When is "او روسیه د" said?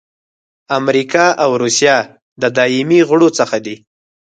1.43-2.43